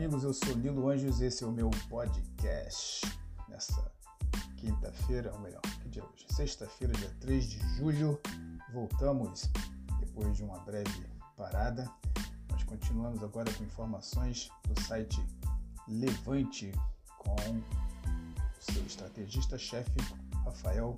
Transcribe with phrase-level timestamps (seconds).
[0.00, 3.06] amigos, eu sou Nilo Anjos, esse é o meu podcast.
[3.50, 3.92] Nessa
[4.56, 6.24] quinta-feira, ou melhor, que dia é hoje?
[6.30, 8.18] Sexta-feira, dia 3 de julho,
[8.72, 9.50] voltamos
[9.98, 11.86] depois de uma breve parada.
[12.50, 15.22] Nós continuamos agora com informações do site
[15.86, 16.72] Levante
[17.18, 19.92] com o seu estrategista-chefe,
[20.46, 20.96] Rafael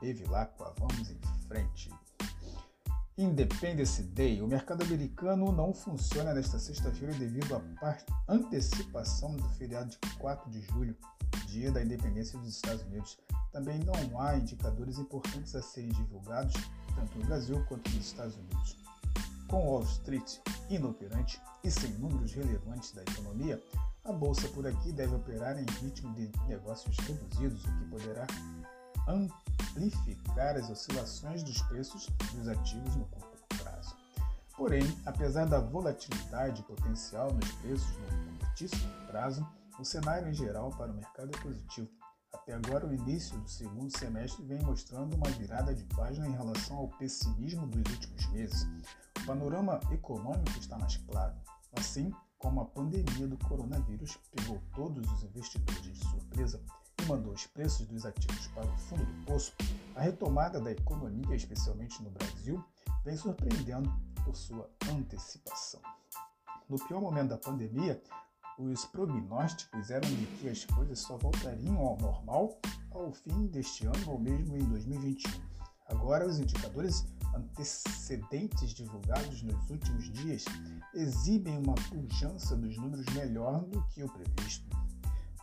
[0.00, 0.72] Bevilacqua.
[0.78, 1.18] Vamos em
[1.48, 1.90] frente.
[3.18, 4.40] Independence Day.
[4.40, 7.96] O mercado americano não funciona nesta sexta-feira devido à
[8.28, 10.96] antecipação do feriado de 4 de julho,
[11.46, 13.18] dia da independência dos Estados Unidos.
[13.52, 16.54] Também não há indicadores importantes a serem divulgados,
[16.94, 18.76] tanto no Brasil quanto nos Estados Unidos.
[19.48, 20.38] Com Wall Street
[20.70, 23.60] inoperante e sem números relevantes da economia,
[24.04, 28.26] a bolsa por aqui deve operar em ritmo de negócios reduzidos, o que poderá
[29.08, 33.96] amplificar as oscilações dos preços dos ativos no curto prazo.
[34.56, 39.46] Porém, apesar da volatilidade potencial nos preços no curtíssimo prazo,
[39.78, 41.88] o cenário em geral para o mercado é positivo.
[42.32, 46.76] Até agora, o início do segundo semestre vem mostrando uma virada de página em relação
[46.76, 48.68] ao pessimismo dos últimos meses.
[49.22, 51.34] O panorama econômico está mais claro,
[51.76, 56.60] assim como a pandemia do coronavírus pegou todos os investidores de surpresa
[57.10, 59.52] mandou os preços dos ativos para o fundo do poço,
[59.96, 62.64] a retomada da economia, especialmente no Brasil,
[63.04, 63.92] vem surpreendendo
[64.24, 65.80] por sua antecipação.
[66.68, 68.00] No pior momento da pandemia,
[68.56, 72.60] os prognósticos eram de que as coisas só voltariam ao normal
[72.92, 75.32] ao fim deste ano ou mesmo em 2021.
[75.86, 80.44] Agora, os indicadores antecedentes divulgados nos últimos dias
[80.94, 84.79] exibem uma pujança dos números melhor do que o previsto.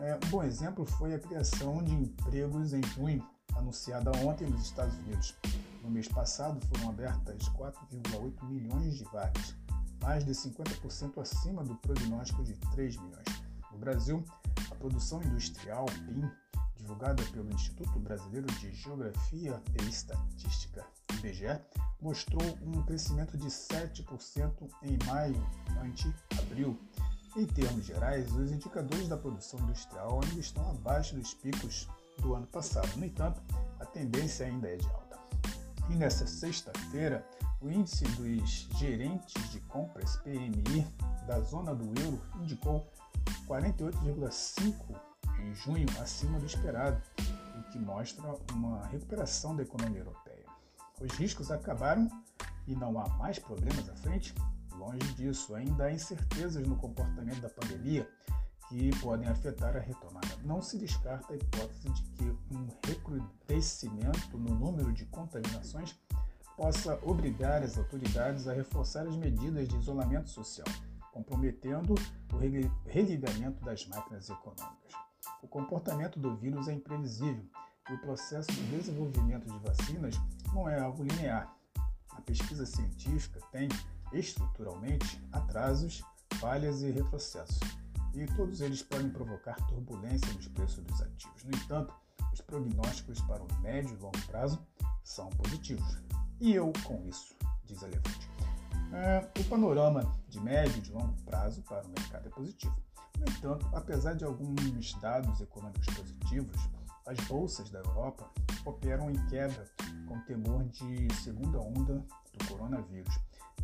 [0.00, 4.96] É, um bom exemplo foi a criação de empregos em junho, anunciada ontem nos Estados
[4.98, 5.36] Unidos.
[5.82, 9.54] No mês passado foram abertas 4,8 milhões de vagas,
[10.02, 13.42] mais de 50% acima do prognóstico de 3 milhões.
[13.70, 14.24] No Brasil,
[14.70, 16.28] a produção industrial PIM,
[16.76, 21.60] divulgada pelo Instituto Brasileiro de Geografia e Estatística, IBGE,
[22.00, 25.40] mostrou um crescimento de 7% em maio
[25.80, 26.78] ante abril
[27.36, 32.46] em termos gerais, os indicadores da produção industrial ainda estão abaixo dos picos do ano
[32.46, 32.88] passado.
[32.96, 33.40] No entanto,
[33.80, 35.18] a tendência ainda é de alta.
[35.90, 37.26] E nesta sexta-feira,
[37.60, 40.86] o índice dos gerentes de compras PMI
[41.26, 42.86] da zona do euro indicou
[43.48, 44.74] 48,5
[45.40, 47.02] em junho, acima do esperado,
[47.58, 50.46] o que mostra uma recuperação da economia europeia.
[51.00, 52.08] Os riscos acabaram
[52.66, 54.34] e não há mais problemas à frente?
[54.84, 58.06] Longe disso, ainda há incertezas no comportamento da pandemia
[58.68, 60.28] que podem afetar a retomada.
[60.44, 62.24] Não se descarta a hipótese de que
[62.54, 65.98] um recrudescimento no número de contaminações
[66.54, 70.66] possa obrigar as autoridades a reforçar as medidas de isolamento social,
[71.12, 71.94] comprometendo
[72.32, 72.36] o
[72.86, 74.92] religamento das máquinas econômicas.
[75.42, 77.44] O comportamento do vírus é imprevisível
[77.88, 80.14] e o processo de desenvolvimento de vacinas
[80.52, 81.56] não é algo linear.
[82.10, 83.68] A pesquisa científica tem
[84.14, 86.02] estruturalmente atrasos,
[86.34, 87.60] falhas e retrocessos,
[88.14, 91.44] e todos eles podem provocar turbulência nos preços dos ativos.
[91.44, 91.94] No entanto,
[92.32, 94.64] os prognósticos para o médio e longo prazo
[95.02, 95.98] são positivos.
[96.40, 98.30] E eu com isso, diz a Levante.
[98.92, 102.76] É, o panorama de médio e de longo prazo para o mercado é positivo.
[103.18, 106.56] No entanto, apesar de alguns dados econômicos positivos,
[107.06, 108.30] as bolsas da Europa
[108.64, 109.64] operam em queda
[110.08, 113.14] com temor de segunda onda do coronavírus.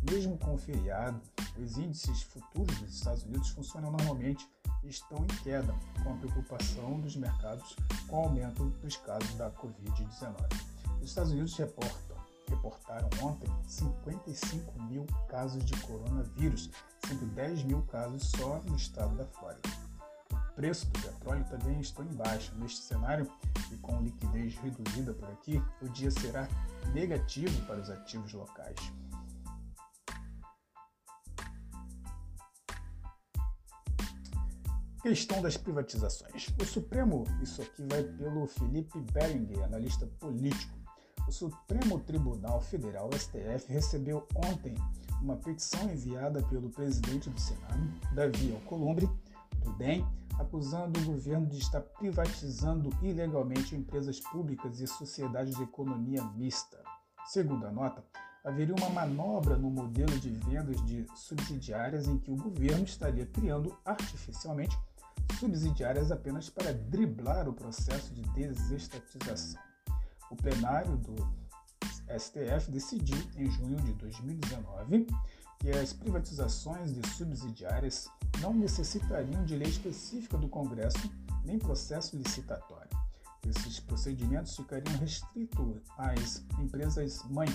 [0.09, 1.21] Mesmo com o feriado,
[1.59, 4.49] os índices futuros dos Estados Unidos funcionam normalmente
[4.83, 7.75] e estão em queda, com a preocupação dos mercados
[8.07, 10.35] com o aumento dos casos da Covid-19.
[10.99, 12.17] Os Estados Unidos reportam,
[12.47, 16.71] reportaram ontem 55 mil casos de coronavírus,
[17.05, 19.69] sendo 10 mil casos só no estado da Flórida.
[20.33, 22.51] O preço do petróleo também está em baixa.
[22.55, 23.31] Neste cenário,
[23.71, 26.47] e com liquidez reduzida por aqui, o dia será
[26.93, 28.77] negativo para os ativos locais.
[35.01, 36.53] Questão das privatizações.
[36.61, 40.77] O Supremo, isso aqui vai pelo Felipe Beringer, analista político.
[41.27, 44.75] O Supremo Tribunal Federal, STF, recebeu ontem
[45.19, 47.81] uma petição enviada pelo presidente do Senado,
[48.13, 49.09] Davi Alcolumbre,
[49.63, 50.05] do DEM,
[50.37, 56.77] acusando o governo de estar privatizando ilegalmente empresas públicas e sociedades de economia mista.
[57.25, 58.05] Segundo a nota,
[58.43, 63.75] haveria uma manobra no modelo de vendas de subsidiárias em que o governo estaria criando
[63.83, 64.77] artificialmente
[65.39, 69.61] subsidiárias apenas para driblar o processo de desestatização.
[70.29, 71.15] O plenário do
[72.17, 75.07] STF decidiu, em junho de 2019,
[75.59, 81.11] que as privatizações de subsidiárias não necessitariam de lei específica do Congresso
[81.45, 82.89] nem processo licitatório.
[83.47, 87.47] Esses procedimentos ficariam restritos às empresas mãe.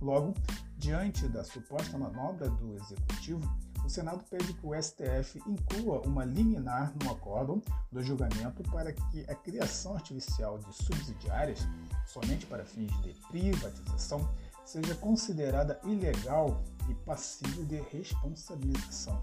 [0.00, 0.34] Logo,
[0.76, 3.48] diante da suposta manobra do Executivo,
[3.84, 9.20] o Senado pede que o STF inclua uma liminar no acórdão do julgamento para que
[9.28, 11.66] a criação artificial de subsidiárias,
[12.06, 14.28] somente para fins de privatização,
[14.64, 19.22] seja considerada ilegal e passível de responsabilização.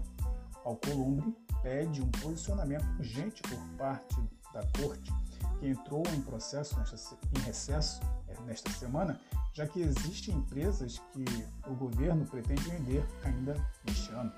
[0.64, 4.16] Alcolumbre pede um posicionamento urgente por parte
[4.52, 5.12] da Corte,
[5.58, 6.96] que entrou em processo nesta,
[7.36, 9.18] em recesso é, nesta semana,
[9.52, 11.24] já que existem empresas que
[11.66, 13.56] o governo pretende vender ainda
[13.86, 14.32] este ano.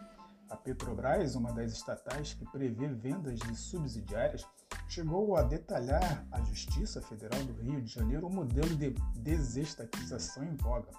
[0.52, 4.46] A Petrobras, uma das estatais que prevê vendas de subsidiárias,
[4.86, 10.54] chegou a detalhar à Justiça Federal do Rio de Janeiro o modelo de desestatização em
[10.56, 10.90] voga.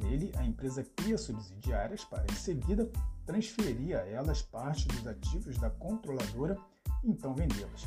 [0.00, 2.90] Nele, a empresa cria subsidiárias para, em seguida,
[3.26, 6.56] transferir a elas parte dos ativos da controladora
[7.04, 7.86] e então vendê-las.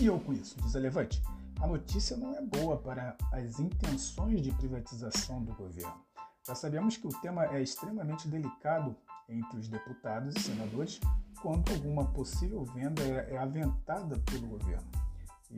[0.00, 1.22] E eu com isso, diz a Levante,
[1.60, 6.02] a notícia não é boa para as intenções de privatização do governo.
[6.46, 8.96] Já sabemos que o tema é extremamente delicado
[9.28, 11.00] entre os deputados e senadores
[11.40, 14.88] quando alguma possível venda é, é aventada pelo governo.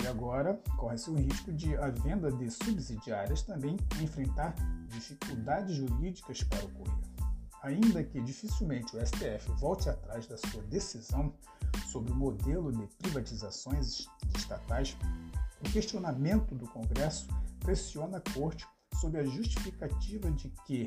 [0.01, 4.55] E agora corre-se o risco de a venda de subsidiárias também enfrentar
[4.89, 7.11] dificuldades jurídicas para ocorrer.
[7.63, 11.35] Ainda que dificilmente o STF volte atrás da sua decisão
[11.91, 14.07] sobre o modelo de privatizações
[14.37, 14.97] estatais,
[15.61, 17.27] o questionamento do Congresso
[17.59, 20.85] pressiona a Corte sob a justificativa de que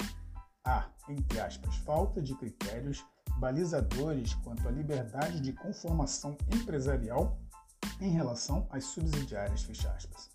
[0.64, 3.06] há, entre aspas, falta de critérios
[3.38, 7.38] balizadores quanto à liberdade de conformação empresarial
[8.00, 10.30] em relação às subsidiárias, fecha aspas.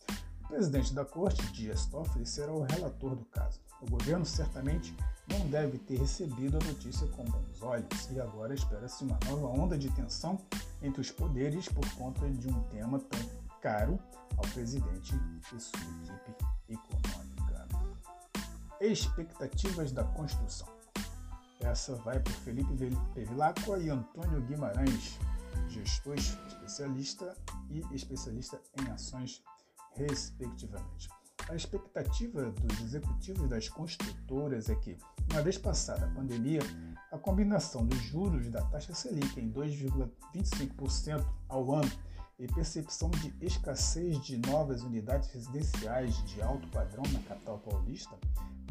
[0.44, 3.60] O presidente da corte, Dias Toffoli, será o relator do caso.
[3.80, 4.94] O governo certamente
[5.28, 9.76] não deve ter recebido a notícia com bons olhos e agora espera-se uma nova onda
[9.78, 10.38] de tensão
[10.82, 13.20] entre os poderes por conta de um tema tão
[13.60, 13.98] caro
[14.36, 15.14] ao presidente
[15.54, 17.17] e sua equipe econômica.
[18.80, 20.68] Expectativas da construção.
[21.60, 22.72] Essa vai para Felipe
[23.12, 25.18] Bevilacqua e Antônio Guimarães,
[25.68, 27.36] gestor especialista
[27.68, 29.42] e especialista em ações,
[29.96, 31.08] respectivamente.
[31.48, 34.96] A expectativa dos executivos das construtoras é que,
[35.32, 36.60] uma vez passada a pandemia,
[37.10, 41.90] a combinação dos juros da taxa Selic em 2,25% ao ano
[42.38, 48.16] e percepção de escassez de novas unidades residenciais de alto padrão na capital paulista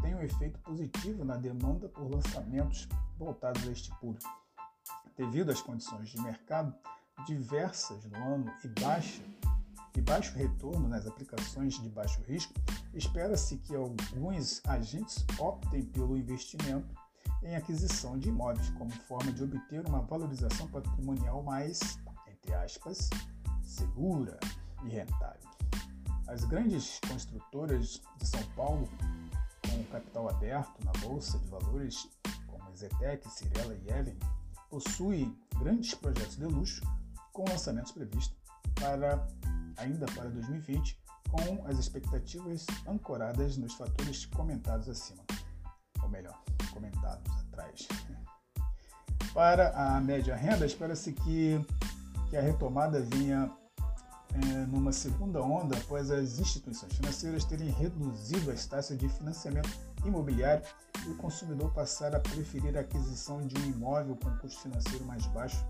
[0.02, 4.30] tem um efeito positivo na demanda por lançamentos voltados a este público.
[5.18, 6.74] Devido às condições de mercado
[7.26, 9.22] diversas no ano e baixa
[9.96, 12.54] e baixo retorno nas aplicações de baixo risco,
[12.94, 16.94] espera-se que alguns agentes optem pelo investimento
[17.42, 21.80] em aquisição de imóveis como forma de obter uma valorização patrimonial mais,
[22.28, 23.10] entre aspas,
[23.64, 24.40] segura
[24.86, 25.50] e rentável.
[26.28, 28.88] As grandes construtoras de São Paulo
[29.88, 32.08] capital aberto na bolsa de valores,
[32.48, 34.18] como Zetec, Cirela e Even,
[34.70, 36.82] possui grandes projetos de luxo
[37.34, 38.38] com lançamentos previstos
[38.80, 39.28] para
[39.78, 41.00] ainda para 2020,
[41.30, 45.24] com as expectativas ancoradas nos fatores comentados acima,
[46.02, 47.88] ou melhor, comentados atrás.
[49.34, 51.64] Para a média renda, espera-se que,
[52.30, 53.52] que a retomada vinha
[54.34, 59.70] é, numa segunda onda após as instituições financeiras terem reduzido as taxas de financiamento
[60.06, 60.64] imobiliário
[61.06, 65.26] e o consumidor passar a preferir a aquisição de um imóvel com custo financeiro mais
[65.28, 65.66] baixo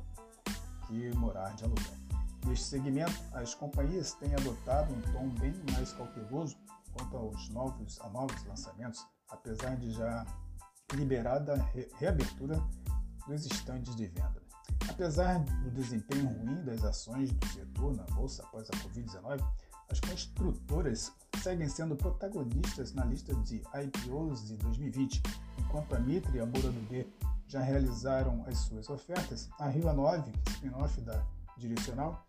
[0.88, 2.08] que morar de aluguel.
[2.46, 6.58] Neste segmento, as companhias têm adotado um tom bem mais cauteloso
[6.94, 10.26] quanto aos novos, a novos lançamentos, apesar de já
[10.94, 12.62] liberada a reabertura
[13.28, 14.47] dos estandes de venda.
[14.90, 19.44] Apesar do desempenho ruim das ações do setor na bolsa após a Covid-19,
[19.90, 25.22] as construtoras seguem sendo protagonistas na lista de IPOs de 2020.
[25.60, 27.08] Enquanto a Mitre e a Moura do B
[27.48, 31.24] já realizaram as suas ofertas, a Rio 9, spin-off da
[31.58, 32.26] Direcional,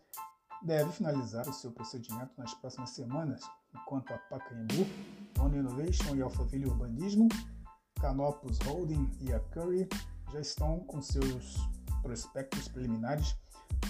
[0.62, 3.40] deve finalizar o seu procedimento nas próximas semanas,
[3.74, 4.86] enquanto a Pacaembu,
[5.38, 7.28] One Innovation e Alphaville Urbanismo,
[8.00, 9.88] Canopus Holding e a Curry
[10.32, 11.56] já estão com seus
[12.08, 13.36] prospectos preliminares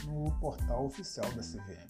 [0.05, 1.87] no portal oficial da CVM.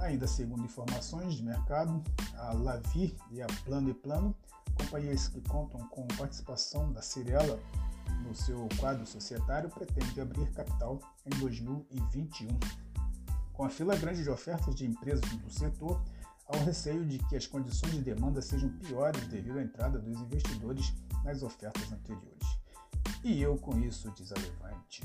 [0.00, 2.02] Ainda segundo informações de mercado,
[2.34, 4.34] a Lavi e a Plano e Plano,
[4.76, 7.60] companhias que contam com participação da Cirela
[8.26, 12.48] no seu quadro societário, pretendem abrir capital em 2021.
[13.52, 16.02] Com a fila grande de ofertas de empresas do setor,
[16.48, 20.20] há o receio de que as condições de demanda sejam piores devido à entrada dos
[20.20, 22.51] investidores nas ofertas anteriores.
[23.24, 25.02] E eu com isso, diz a Levante.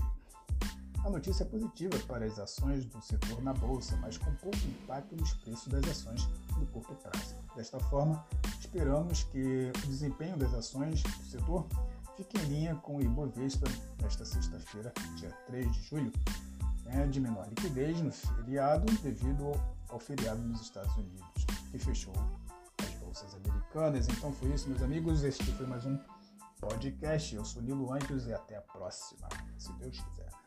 [1.06, 5.16] A notícia é positiva para as ações do setor na bolsa, mas com pouco impacto
[5.16, 6.26] nos preços das ações
[6.58, 7.36] do curto prazo.
[7.56, 8.26] Desta forma,
[8.60, 11.68] esperamos que o desempenho das ações do setor
[12.18, 13.68] fique em linha com o Ibovespa
[14.02, 16.12] nesta sexta-feira, dia 3 de julho,
[16.86, 19.52] né, de menor liquidez no feriado devido
[19.90, 22.14] ao feriado nos Estados Unidos, que fechou
[22.80, 24.08] as bolsas americanas.
[24.10, 25.24] Então foi isso, meus amigos.
[25.24, 25.98] Este foi mais um
[26.60, 27.36] podcast.
[27.36, 30.47] Eu sou Nilo Anjos e até a próxima, se Deus quiser.